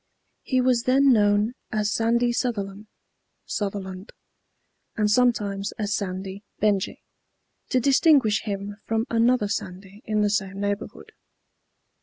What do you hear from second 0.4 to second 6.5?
He was then known as Sandy Suthelan (Sutherland), and sometimes as Sandy